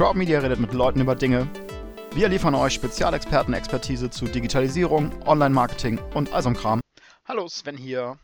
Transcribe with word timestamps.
Crowd 0.00 0.16
Media 0.16 0.40
redet 0.40 0.58
mit 0.58 0.72
Leuten 0.72 1.02
über 1.02 1.14
Dinge. 1.14 1.46
Wir 2.12 2.30
liefern 2.30 2.54
euch 2.54 2.72
Spezialexperten-Expertise 2.72 4.08
zu 4.08 4.24
Digitalisierung, 4.24 5.12
Online-Marketing 5.26 5.98
und 6.14 6.32
all 6.32 6.42
so 6.42 6.50
Kram. 6.54 6.80
Hallo, 7.26 7.46
Sven 7.48 7.76
hier. 7.76 8.18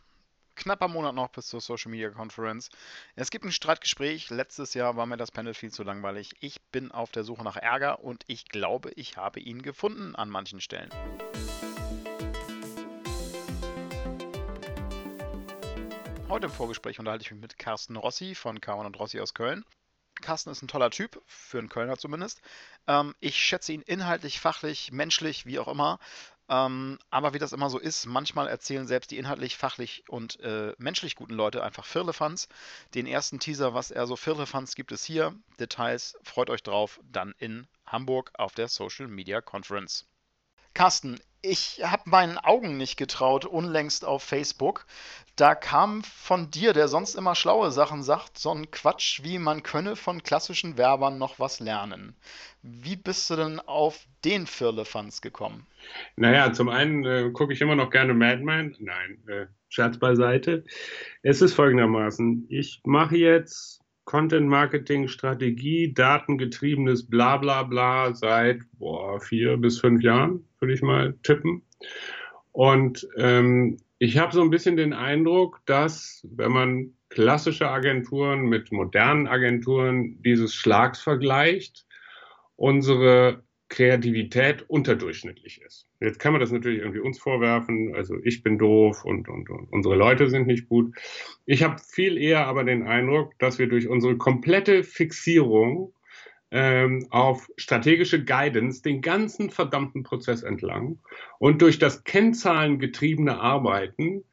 Knapper 0.55 0.87
Monat 0.87 1.13
noch 1.13 1.27
bis 1.27 1.45
zur 1.45 1.61
Social 1.61 1.91
Media 1.91 2.09
Conference. 2.09 2.71
Es 3.15 3.29
gibt 3.29 3.45
ein 3.45 3.51
Streitgespräch. 3.51 4.31
Letztes 4.31 4.73
Jahr 4.73 4.95
war 4.95 5.05
mir 5.05 5.17
das 5.17 5.29
Panel 5.29 5.53
viel 5.53 5.69
zu 5.69 5.83
langweilig. 5.83 6.31
Ich 6.39 6.63
bin 6.71 6.91
auf 6.91 7.11
der 7.11 7.23
Suche 7.23 7.43
nach 7.43 7.57
Ärger 7.57 8.03
und 8.03 8.23
ich 8.25 8.49
glaube, 8.49 8.89
ich 8.95 9.17
habe 9.17 9.39
ihn 9.39 9.61
gefunden 9.61 10.15
an 10.15 10.31
manchen 10.31 10.59
Stellen. 10.59 10.89
Heute 16.27 16.47
im 16.47 16.51
Vorgespräch 16.51 16.97
unterhalte 16.97 17.25
ich 17.25 17.31
mich 17.31 17.41
mit 17.41 17.59
Carsten 17.59 17.97
Rossi 17.97 18.33
von 18.33 18.61
Carmen 18.61 18.87
und 18.87 18.97
Rossi 18.99 19.19
aus 19.19 19.35
Köln. 19.35 19.63
Carsten 20.21 20.49
ist 20.49 20.61
ein 20.61 20.67
toller 20.67 20.91
Typ, 20.91 21.21
für 21.25 21.59
einen 21.59 21.69
Kölner 21.69 21.97
zumindest. 21.97 22.41
Ähm, 22.87 23.15
ich 23.19 23.37
schätze 23.37 23.73
ihn 23.73 23.81
inhaltlich, 23.81 24.39
fachlich, 24.39 24.91
menschlich, 24.91 25.45
wie 25.45 25.59
auch 25.59 25.67
immer. 25.67 25.99
Ähm, 26.49 26.97
aber 27.09 27.33
wie 27.33 27.39
das 27.39 27.51
immer 27.51 27.69
so 27.69 27.77
ist, 27.77 28.05
manchmal 28.05 28.47
erzählen 28.47 28.87
selbst 28.87 29.11
die 29.11 29.17
inhaltlich, 29.17 29.57
fachlich 29.57 30.03
und 30.07 30.39
äh, 30.39 30.73
menschlich 30.77 31.15
guten 31.15 31.33
Leute 31.33 31.63
einfach 31.63 31.85
Firlefanz. 31.85 32.47
Den 32.93 33.05
ersten 33.05 33.39
Teaser, 33.39 33.73
was 33.73 33.91
er 33.91 34.07
so 34.07 34.15
Firlefanz 34.15 34.75
gibt 34.75 34.91
es 34.91 35.03
hier. 35.03 35.35
Details, 35.59 36.17
freut 36.23 36.49
euch 36.49 36.63
drauf, 36.63 36.99
dann 37.11 37.35
in 37.37 37.67
Hamburg 37.85 38.31
auf 38.35 38.53
der 38.53 38.69
Social 38.69 39.07
Media 39.07 39.41
Conference. 39.41 40.05
Carsten, 40.77 41.19
ich 41.41 41.81
habe 41.83 42.03
meinen 42.05 42.37
Augen 42.37 42.77
nicht 42.77 42.97
getraut, 42.97 43.45
unlängst 43.45 44.05
auf 44.05 44.21
Facebook. 44.21 44.85
Da 45.35 45.55
kam 45.55 46.03
von 46.03 46.51
dir, 46.51 46.71
der 46.71 46.87
sonst 46.87 47.15
immer 47.15 47.33
schlaue 47.33 47.71
Sachen 47.71 48.03
sagt, 48.03 48.37
so 48.37 48.51
ein 48.51 48.69
Quatsch, 48.69 49.23
wie 49.23 49.39
man 49.39 49.63
könne 49.63 49.95
von 49.95 50.21
klassischen 50.21 50.77
Werbern 50.77 51.17
noch 51.17 51.39
was 51.39 51.59
lernen. 51.59 52.15
Wie 52.61 52.95
bist 52.95 53.27
du 53.31 53.37
denn 53.37 53.59
auf 53.59 54.05
den 54.23 54.45
Firlefanz 54.45 55.21
gekommen? 55.21 55.65
Naja, 56.15 56.53
zum 56.53 56.69
einen 56.69 57.03
äh, 57.05 57.31
gucke 57.31 57.53
ich 57.53 57.61
immer 57.61 57.75
noch 57.75 57.89
gerne 57.89 58.13
Mad 58.13 58.43
Men. 58.43 58.75
Nein, 58.77 59.17
äh, 59.27 59.47
Scherz 59.69 59.97
beiseite. 59.97 60.63
Es 61.23 61.41
ist 61.41 61.55
folgendermaßen: 61.55 62.45
Ich 62.49 62.81
mache 62.85 63.17
jetzt 63.17 63.81
Content 64.07 64.47
Marketing 64.47 65.09
Strategie, 65.09 65.93
datengetriebenes 65.93 67.09
Blablabla 67.09 67.63
bla, 67.63 68.09
bla 68.09 68.15
seit 68.15 68.61
boah, 68.79 69.19
vier 69.19 69.57
bis 69.57 69.81
fünf 69.81 70.01
Jahren, 70.01 70.47
würde 70.59 70.73
ich 70.73 70.81
mal 70.81 71.13
tippen. 71.23 71.61
Und 72.53 73.05
ähm, 73.17 73.77
ich 73.99 74.17
habe 74.17 74.33
so 74.33 74.41
ein 74.41 74.49
bisschen 74.49 74.77
den 74.77 74.93
Eindruck, 74.93 75.59
dass 75.65 76.25
wenn 76.31 76.53
man 76.53 76.93
klassische 77.09 77.69
Agenturen 77.69 78.43
mit 78.43 78.71
modernen 78.71 79.27
Agenturen 79.27 80.21
dieses 80.23 80.55
Schlags 80.55 81.01
vergleicht, 81.01 81.85
unsere 82.55 83.43
Kreativität 83.69 84.63
unterdurchschnittlich 84.69 85.61
ist. 85.61 85.87
Jetzt 85.99 86.19
kann 86.19 86.31
man 86.31 86.39
das 86.39 86.51
natürlich 86.51 86.79
irgendwie 86.79 86.99
uns 86.99 87.19
vorwerfen, 87.19 87.93
also 87.95 88.15
ich 88.23 88.43
bin 88.43 88.57
doof 88.57 89.03
und, 89.03 89.27
und, 89.27 89.49
und 89.49 89.71
unsere 89.71 89.95
Leute 89.95 90.29
sind 90.29 90.47
nicht 90.47 90.69
gut. 90.69 90.95
Ich 91.45 91.63
habe 91.63 91.79
viel 91.79 92.17
eher 92.17 92.47
aber 92.47 92.63
den 92.63 92.83
Eindruck, 92.83 93.37
dass 93.39 93.59
wir 93.59 93.67
durch 93.67 93.87
unsere 93.87 94.17
komplette 94.17 94.83
Fixierung 94.83 95.93
ähm, 96.51 97.07
auf 97.09 97.49
strategische 97.57 98.23
Guidance 98.23 98.81
den 98.81 99.01
ganzen 99.01 99.49
verdammten 99.49 100.03
Prozess 100.03 100.43
entlang 100.43 100.99
und 101.39 101.61
durch 101.61 101.77
das 101.77 102.03
kennzahlengetriebene 102.05 103.37
Arbeiten, 103.39 104.23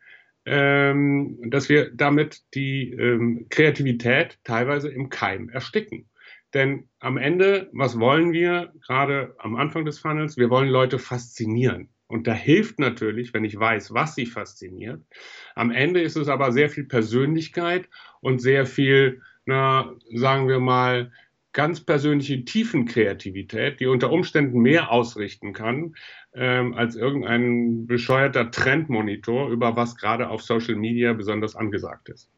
ähm, 0.46 1.38
dass 1.50 1.69
wir 1.69 1.91
damit 1.91 2.42
die 2.54 2.92
ähm, 2.92 3.46
Kreativität 3.48 4.38
teilweise 4.44 4.91
im 4.91 5.08
Keim 5.08 5.48
ersticken. 5.48 6.08
Denn 6.55 6.88
am 7.00 7.16
Ende, 7.16 7.69
was 7.72 7.98
wollen 7.98 8.33
wir 8.33 8.72
gerade 8.86 9.34
am 9.38 9.56
Anfang 9.56 9.84
des 9.84 9.98
Funnels? 9.98 10.36
Wir 10.36 10.50
wollen 10.50 10.69
Leute 10.69 10.98
faszinieren. 10.98 11.88
Und 12.06 12.27
da 12.28 12.33
hilft 12.33 12.78
natürlich, 12.78 13.34
wenn 13.34 13.44
ich 13.44 13.58
weiß, 13.58 13.92
was 13.92 14.14
sie 14.14 14.27
fasziniert. 14.27 15.03
Am 15.56 15.72
Ende 15.72 16.00
ist 16.00 16.16
es 16.16 16.28
aber 16.28 16.53
sehr 16.53 16.70
viel 16.70 16.84
Persönlichkeit 16.84 17.88
und 18.20 18.41
sehr 18.41 18.66
viel, 18.66 19.22
na, 19.47 19.92
sagen 20.12 20.47
wir 20.47 20.60
mal, 20.60 21.10
ganz 21.53 21.81
persönliche 21.81 22.44
Tiefenkreativität, 22.44 23.81
die 23.81 23.86
unter 23.86 24.12
Umständen 24.12 24.60
mehr 24.60 24.91
ausrichten 24.91 25.53
kann 25.53 25.94
ähm, 26.34 26.75
als 26.75 26.97
irgendein 26.97 27.86
bescheuerter 27.86 28.50
Trendmonitor, 28.50 29.48
über 29.50 29.76
was 29.76 29.97
gerade 29.97 30.28
auf 30.28 30.42
Social 30.42 30.75
Media 30.75 31.12
besonders 31.15 31.56
angesagt 31.56 32.10
ist. 32.10 32.31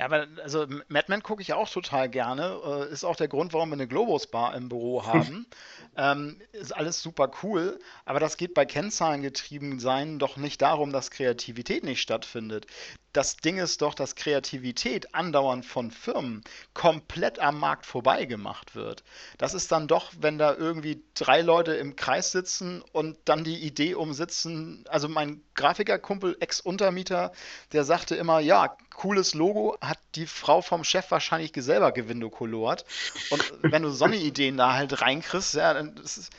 Ja, 0.00 0.06
aber 0.06 0.28
also 0.42 0.66
Mad 0.88 1.04
Men 1.08 1.22
gucke 1.22 1.42
ich 1.42 1.52
auch 1.52 1.68
total 1.68 2.08
gerne. 2.08 2.58
Äh, 2.64 2.90
ist 2.90 3.04
auch 3.04 3.16
der 3.16 3.28
Grund, 3.28 3.52
warum 3.52 3.68
wir 3.68 3.74
eine 3.74 3.86
Globus 3.86 4.28
Bar 4.28 4.56
im 4.56 4.70
Büro 4.70 5.04
haben. 5.06 5.46
ähm, 5.94 6.40
ist 6.52 6.74
alles 6.74 7.02
super 7.02 7.30
cool, 7.42 7.78
aber 8.06 8.18
das 8.18 8.38
geht 8.38 8.54
bei 8.54 8.64
Kennzahlen 8.64 9.20
getrieben 9.20 9.78
sein 9.78 10.18
doch 10.18 10.38
nicht 10.38 10.62
darum, 10.62 10.90
dass 10.90 11.10
Kreativität 11.10 11.84
nicht 11.84 12.00
stattfindet 12.00 12.66
das 13.12 13.36
Ding 13.36 13.58
ist 13.58 13.82
doch, 13.82 13.94
dass 13.94 14.14
Kreativität 14.14 15.14
andauernd 15.14 15.66
von 15.66 15.90
Firmen 15.90 16.42
komplett 16.74 17.38
am 17.38 17.58
Markt 17.58 17.86
vorbei 17.86 18.24
gemacht 18.24 18.74
wird. 18.74 19.02
Das 19.38 19.54
ist 19.54 19.72
dann 19.72 19.88
doch, 19.88 20.12
wenn 20.20 20.38
da 20.38 20.54
irgendwie 20.54 21.02
drei 21.14 21.40
Leute 21.40 21.72
im 21.74 21.96
Kreis 21.96 22.30
sitzen 22.30 22.82
und 22.92 23.18
dann 23.24 23.42
die 23.42 23.56
Idee 23.56 23.94
umsitzen. 23.94 24.84
Also 24.88 25.08
mein 25.08 25.42
Grafikerkumpel, 25.54 26.36
Ex-Untermieter, 26.40 27.32
der 27.72 27.84
sagte 27.84 28.14
immer, 28.14 28.38
ja, 28.38 28.76
cooles 28.94 29.34
Logo, 29.34 29.76
hat 29.80 29.98
die 30.14 30.26
Frau 30.26 30.62
vom 30.62 30.84
Chef 30.84 31.10
wahrscheinlich 31.10 31.52
selber 31.56 31.90
gewindokolort. 31.92 32.84
Und 33.30 33.52
wenn 33.62 33.82
du 33.82 33.90
so 33.90 34.04
eine 34.04 34.16
Ideen 34.16 34.56
da 34.56 34.74
halt 34.74 35.00
reinkriegst, 35.00 35.54
ja, 35.54 35.74
dann 35.74 35.96
ist, 35.96 36.30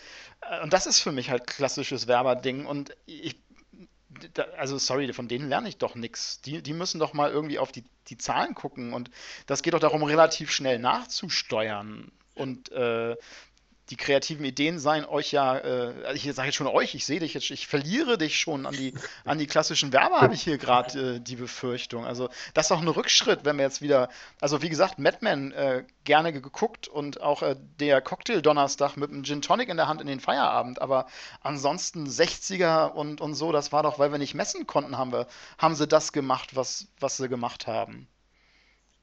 äh, 0.41 0.61
und 0.63 0.71
das 0.71 0.85
ist 0.85 0.99
für 0.99 1.11
mich 1.11 1.29
halt 1.29 1.47
klassisches 1.47 2.07
Werberding. 2.07 2.65
Und 2.65 2.95
ich 3.05 3.35
also 4.61 4.77
sorry, 4.77 5.11
von 5.11 5.27
denen 5.27 5.49
lerne 5.49 5.69
ich 5.69 5.79
doch 5.79 5.95
nichts. 5.95 6.39
Die, 6.41 6.61
die 6.61 6.73
müssen 6.73 6.99
doch 6.99 7.13
mal 7.13 7.31
irgendwie 7.31 7.57
auf 7.57 7.71
die, 7.71 7.83
die 8.09 8.17
Zahlen 8.17 8.53
gucken 8.53 8.93
und 8.93 9.09
das 9.47 9.63
geht 9.63 9.73
doch 9.73 9.79
darum, 9.79 10.03
relativ 10.03 10.51
schnell 10.51 10.77
nachzusteuern. 10.77 12.11
Und 12.35 12.71
äh, 12.71 13.15
die 13.91 13.97
kreativen 13.97 14.45
Ideen 14.45 14.79
seien 14.79 15.05
euch 15.05 15.33
ja, 15.33 15.57
äh, 15.57 15.93
also 16.05 16.13
ich 16.15 16.33
sage 16.33 16.47
jetzt 16.47 16.55
schon 16.55 16.67
euch, 16.67 16.95
ich 16.95 17.05
sehe 17.05 17.19
dich 17.19 17.33
jetzt, 17.33 17.51
ich 17.51 17.67
verliere 17.67 18.17
dich 18.17 18.39
schon 18.39 18.65
an 18.65 18.73
die, 18.73 18.93
an 19.25 19.37
die 19.37 19.47
klassischen 19.47 19.91
Werber, 19.91 20.21
habe 20.21 20.33
ich 20.33 20.43
hier 20.43 20.57
gerade 20.57 21.15
äh, 21.15 21.19
die 21.19 21.35
Befürchtung. 21.35 22.05
Also 22.05 22.29
das 22.53 22.67
ist 22.67 22.71
auch 22.71 22.81
ein 22.81 22.87
Rückschritt, 22.87 23.43
wenn 23.43 23.57
wir 23.57 23.65
jetzt 23.65 23.81
wieder, 23.81 24.09
also 24.39 24.61
wie 24.61 24.69
gesagt, 24.69 24.97
Madman 24.97 25.51
äh, 25.51 25.83
gerne 26.05 26.31
geguckt 26.31 26.87
und 26.87 27.19
auch 27.21 27.41
äh, 27.41 27.57
der 27.79 28.01
Cocktail-Donnerstag 28.01 28.95
mit 28.95 29.11
einem 29.11 29.23
Gin 29.23 29.41
Tonic 29.41 29.67
in 29.67 29.77
der 29.77 29.89
Hand 29.89 29.99
in 29.99 30.07
den 30.07 30.21
Feierabend, 30.21 30.81
aber 30.81 31.07
ansonsten 31.41 32.07
60er 32.07 32.91
und, 32.91 33.19
und 33.19 33.33
so, 33.33 33.51
das 33.51 33.73
war 33.73 33.83
doch, 33.83 33.99
weil 33.99 34.11
wir 34.11 34.19
nicht 34.19 34.35
messen 34.35 34.65
konnten, 34.67 34.97
haben 34.97 35.11
wir, 35.11 35.27
haben 35.57 35.75
sie 35.75 35.87
das 35.87 36.13
gemacht, 36.13 36.55
was, 36.55 36.87
was 36.99 37.17
sie 37.17 37.27
gemacht 37.27 37.67
haben. 37.67 38.07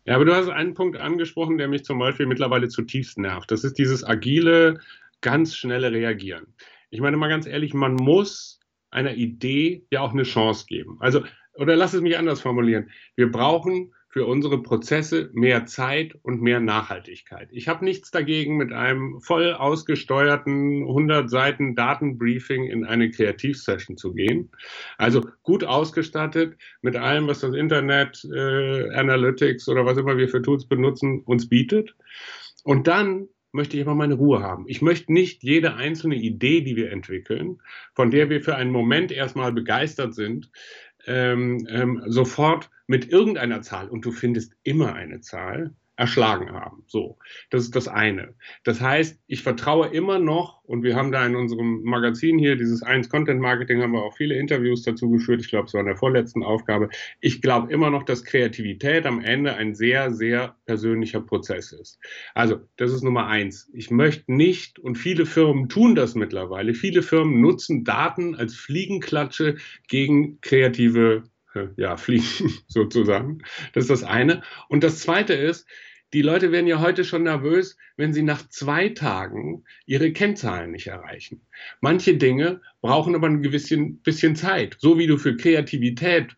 Ja, 0.08 0.14
aber 0.14 0.24
du 0.24 0.34
hast 0.34 0.48
einen 0.48 0.72
Punkt 0.72 0.96
angesprochen, 0.96 1.58
der 1.58 1.68
mich 1.68 1.84
zum 1.84 1.98
Beispiel 1.98 2.24
mittlerweile 2.24 2.68
zutiefst 2.68 3.18
nervt. 3.18 3.50
Das 3.50 3.62
ist 3.62 3.74
dieses 3.74 4.02
agile, 4.02 4.80
ganz 5.20 5.54
schnelle 5.54 5.92
Reagieren. 5.92 6.46
Ich 6.88 7.02
meine 7.02 7.18
mal 7.18 7.28
ganz 7.28 7.46
ehrlich, 7.46 7.74
man 7.74 7.92
muss 7.92 8.58
einer 8.90 9.12
Idee 9.16 9.84
ja 9.90 10.00
auch 10.00 10.14
eine 10.14 10.22
Chance 10.22 10.64
geben. 10.66 10.96
Also, 11.00 11.24
oder 11.56 11.76
lass 11.76 11.92
es 11.92 12.00
mich 12.00 12.16
anders 12.16 12.40
formulieren. 12.40 12.88
Wir 13.16 13.30
brauchen 13.30 13.92
für 14.08 14.24
unsere 14.24 14.62
Prozesse 14.62 15.30
mehr 15.34 15.66
Zeit 15.66 16.16
und 16.22 16.40
mehr 16.40 16.60
Nachhaltigkeit. 16.60 17.48
Ich 17.52 17.68
habe 17.68 17.84
nichts 17.84 18.10
dagegen, 18.10 18.56
mit 18.56 18.72
einem 18.72 19.20
voll 19.20 19.52
ausgesteuerten 19.52 20.82
100 20.82 21.28
Seiten 21.28 21.74
Datenbriefing 21.74 22.64
in 22.64 22.84
eine 22.84 23.10
Kreativsession 23.10 23.98
zu 23.98 24.14
gehen. 24.14 24.50
Also 24.96 25.26
gut 25.42 25.64
ausgestattet 25.64 26.56
mit 26.80 26.96
allem, 26.96 27.26
was 27.26 27.40
das 27.40 27.54
Internet, 27.54 28.24
äh, 28.24 28.94
Analytics 28.94 29.68
oder 29.68 29.84
was 29.84 29.98
immer 29.98 30.16
wir 30.16 30.28
für 30.28 30.40
Tools 30.42 30.66
benutzen, 30.66 31.20
uns 31.20 31.48
bietet. 31.48 31.94
Und 32.64 32.86
dann 32.86 33.28
möchte 33.52 33.76
ich 33.76 33.82
aber 33.82 33.94
meine 33.94 34.14
Ruhe 34.14 34.42
haben. 34.42 34.64
Ich 34.68 34.82
möchte 34.82 35.12
nicht 35.12 35.42
jede 35.42 35.74
einzelne 35.74 36.16
Idee, 36.16 36.60
die 36.60 36.76
wir 36.76 36.92
entwickeln, 36.92 37.60
von 37.94 38.10
der 38.10 38.28
wir 38.30 38.42
für 38.42 38.56
einen 38.56 38.70
Moment 38.70 39.10
erstmal 39.10 39.52
begeistert 39.52 40.14
sind, 40.14 40.50
ähm, 41.06 41.66
ähm, 41.70 42.02
sofort 42.06 42.70
mit 42.86 43.10
irgendeiner 43.10 43.62
Zahl, 43.62 43.88
und 43.88 44.04
du 44.04 44.12
findest 44.12 44.54
immer 44.62 44.94
eine 44.94 45.20
Zahl, 45.20 45.74
erschlagen 45.98 46.52
haben. 46.52 46.84
So, 46.86 47.18
das 47.50 47.64
ist 47.64 47.74
das 47.74 47.88
eine. 47.88 48.34
Das 48.62 48.80
heißt, 48.80 49.20
ich 49.26 49.42
vertraue 49.42 49.88
immer 49.88 50.20
noch, 50.20 50.62
und 50.62 50.84
wir 50.84 50.94
haben 50.94 51.10
da 51.10 51.26
in 51.26 51.34
unserem 51.34 51.82
Magazin 51.82 52.38
hier, 52.38 52.54
dieses 52.54 52.82
1 52.82 53.08
Content 53.08 53.40
Marketing, 53.40 53.82
haben 53.82 53.92
wir 53.92 54.04
auch 54.04 54.16
viele 54.16 54.36
Interviews 54.36 54.84
dazu 54.84 55.10
geführt. 55.10 55.40
Ich 55.40 55.48
glaube, 55.48 55.66
es 55.66 55.74
war 55.74 55.80
in 55.80 55.86
der 55.86 55.96
vorletzten 55.96 56.44
Aufgabe. 56.44 56.88
Ich 57.20 57.42
glaube 57.42 57.72
immer 57.72 57.90
noch, 57.90 58.04
dass 58.04 58.24
Kreativität 58.24 59.06
am 59.06 59.20
Ende 59.20 59.56
ein 59.56 59.74
sehr, 59.74 60.12
sehr 60.12 60.54
persönlicher 60.66 61.20
Prozess 61.20 61.72
ist. 61.72 61.98
Also, 62.34 62.60
das 62.76 62.92
ist 62.92 63.02
Nummer 63.02 63.26
eins. 63.26 63.68
Ich 63.72 63.90
möchte 63.90 64.32
nicht, 64.32 64.78
und 64.78 64.96
viele 64.96 65.26
Firmen 65.26 65.68
tun 65.68 65.96
das 65.96 66.14
mittlerweile, 66.14 66.74
viele 66.74 67.02
Firmen 67.02 67.40
nutzen 67.40 67.82
Daten 67.82 68.36
als 68.36 68.54
Fliegenklatsche 68.54 69.56
gegen 69.88 70.40
kreative 70.42 71.24
ja, 71.76 71.96
fliegen 71.96 72.52
sozusagen. 72.68 73.38
Das 73.72 73.84
ist 73.84 73.90
das 73.90 74.04
eine. 74.04 74.42
Und 74.68 74.84
das 74.84 75.00
zweite 75.00 75.34
ist, 75.34 75.66
die 76.14 76.22
Leute 76.22 76.52
werden 76.52 76.66
ja 76.66 76.80
heute 76.80 77.04
schon 77.04 77.24
nervös, 77.24 77.76
wenn 77.96 78.14
sie 78.14 78.22
nach 78.22 78.48
zwei 78.48 78.88
Tagen 78.88 79.64
ihre 79.84 80.12
Kennzahlen 80.12 80.70
nicht 80.70 80.86
erreichen. 80.86 81.42
Manche 81.82 82.16
Dinge 82.16 82.62
brauchen 82.80 83.14
aber 83.14 83.26
ein 83.26 83.42
gewissen 83.42 83.98
bisschen 83.98 84.34
Zeit. 84.34 84.76
So 84.78 84.98
wie 84.98 85.06
du 85.06 85.18
für 85.18 85.36
Kreativität 85.36 86.34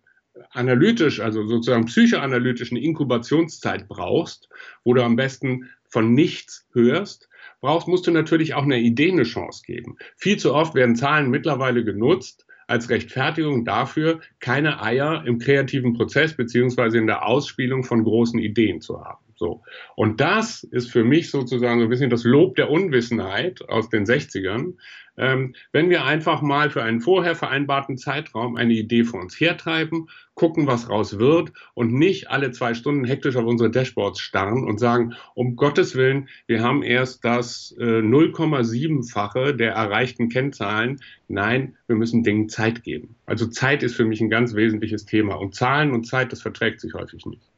analytisch, 0.51 1.21
also 1.21 1.47
sozusagen 1.47 1.85
psychoanalytisch 1.85 2.73
eine 2.73 2.81
Inkubationszeit 2.81 3.87
brauchst, 3.89 4.49
wo 4.83 4.95
du 4.95 5.05
am 5.05 5.17
besten 5.17 5.71
von 5.89 6.15
nichts 6.15 6.67
hörst, 6.73 7.29
brauchst, 7.61 7.87
musst 7.87 8.07
du 8.07 8.11
natürlich 8.11 8.55
auch 8.55 8.63
einer 8.63 8.79
Idee 8.79 9.13
eine 9.13 9.25
Chance 9.25 9.63
geben. 9.65 9.97
Viel 10.17 10.39
zu 10.39 10.55
oft 10.55 10.75
werden 10.75 10.97
Zahlen 10.97 11.31
mittlerweile 11.31 11.85
genutzt 11.85 12.47
als 12.71 12.89
Rechtfertigung 12.89 13.65
dafür, 13.65 14.21
keine 14.39 14.81
Eier 14.81 15.25
im 15.27 15.39
kreativen 15.39 15.95
Prozess 15.95 16.35
beziehungsweise 16.35 16.99
in 16.99 17.07
der 17.07 17.27
Ausspielung 17.27 17.83
von 17.83 18.05
großen 18.05 18.39
Ideen 18.39 18.81
zu 18.81 19.05
haben. 19.05 19.30
So. 19.41 19.63
Und 19.97 20.21
das 20.21 20.65
ist 20.65 20.93
für 20.93 21.03
mich 21.03 21.31
sozusagen 21.31 21.81
so 21.81 21.87
ein 21.87 21.89
bisschen 21.89 22.11
das 22.11 22.25
Lob 22.25 22.57
der 22.57 22.69
Unwissenheit 22.69 23.67
aus 23.71 23.89
den 23.89 24.05
60ern. 24.05 24.75
Ähm, 25.17 25.55
wenn 25.73 25.89
wir 25.89 26.05
einfach 26.05 26.43
mal 26.43 26.69
für 26.69 26.83
einen 26.83 27.01
vorher 27.01 27.35
vereinbarten 27.35 27.97
Zeitraum 27.97 28.57
eine 28.57 28.75
Idee 28.75 29.05
vor 29.05 29.19
uns 29.19 29.41
hertreiben, 29.41 30.09
gucken, 30.35 30.67
was 30.67 30.91
raus 30.91 31.19
wird 31.19 31.55
und 31.73 31.95
nicht 31.95 32.29
alle 32.29 32.51
zwei 32.51 32.75
Stunden 32.75 33.07
hektisch 33.07 33.37
auf 33.37 33.47
unsere 33.47 33.71
Dashboards 33.71 34.21
starren 34.21 34.65
und 34.65 34.79
sagen, 34.79 35.15
um 35.35 35.57
Gottes 35.57 35.97
Willen, 35.97 36.29
wir 36.47 36.63
haben 36.63 36.83
erst 36.83 37.25
das 37.25 37.75
äh, 37.79 38.03
0,7-fache 38.03 39.55
der 39.55 39.73
erreichten 39.73 40.29
Kennzahlen. 40.29 41.01
Nein, 41.29 41.77
wir 41.87 41.97
müssen 41.97 42.25
Dingen 42.25 42.51
Zeit 42.51 42.83
geben. 42.83 43.17
Also 43.25 43.47
Zeit 43.47 43.83
ist 43.83 43.95
für 43.95 44.05
mich 44.05 44.21
ein 44.21 44.29
ganz 44.29 44.55
wesentliches 44.55 45.07
Thema. 45.07 45.37
Und 45.37 45.55
Zahlen 45.55 45.93
und 45.93 46.07
Zeit, 46.07 46.31
das 46.31 46.43
verträgt 46.43 46.83
sich 46.83 46.93
häufig 46.93 47.25
nicht. 47.25 47.51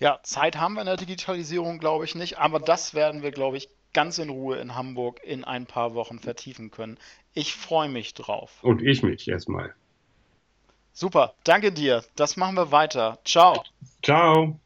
Ja, 0.00 0.18
Zeit 0.22 0.56
haben 0.56 0.74
wir 0.74 0.80
in 0.80 0.86
der 0.86 0.96
Digitalisierung, 0.96 1.78
glaube 1.78 2.06
ich, 2.06 2.14
nicht, 2.14 2.38
aber 2.38 2.58
das 2.58 2.94
werden 2.94 3.22
wir, 3.22 3.30
glaube 3.30 3.58
ich, 3.58 3.68
ganz 3.92 4.18
in 4.18 4.30
Ruhe 4.30 4.56
in 4.56 4.74
Hamburg 4.74 5.20
in 5.22 5.44
ein 5.44 5.66
paar 5.66 5.94
Wochen 5.94 6.18
vertiefen 6.18 6.70
können. 6.70 6.98
Ich 7.34 7.54
freue 7.54 7.88
mich 7.88 8.14
drauf. 8.14 8.58
Und 8.62 8.82
ich 8.82 9.02
mich 9.02 9.28
erstmal. 9.28 9.74
Super, 10.92 11.34
danke 11.44 11.70
dir. 11.70 12.02
Das 12.16 12.36
machen 12.36 12.56
wir 12.56 12.72
weiter. 12.72 13.18
Ciao. 13.24 13.62
Ciao. 14.02 14.58